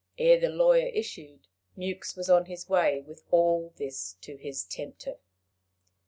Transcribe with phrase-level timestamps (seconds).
[0.17, 1.47] Ere the lawyer issued,
[1.77, 5.19] Mewks was on his way with all this to his tempter.